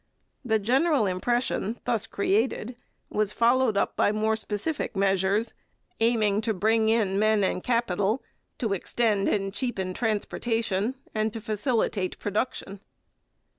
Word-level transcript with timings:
The 0.43 0.57
general 0.57 1.05
impression 1.05 1.77
thus 1.85 2.07
created 2.07 2.75
was 3.11 3.31
followed 3.31 3.77
up 3.77 3.95
by 3.95 4.11
more 4.11 4.35
specific 4.35 4.95
measures, 4.95 5.53
aiming 5.99 6.41
to 6.41 6.55
bring 6.55 6.89
in 6.89 7.19
men 7.19 7.43
and 7.43 7.63
capital, 7.63 8.23
to 8.57 8.73
extend 8.73 9.29
and 9.29 9.53
cheapen 9.53 9.93
transportation, 9.93 10.95
and 11.13 11.31
to 11.33 11.39
facilitate 11.39 12.17
production. 12.17 12.79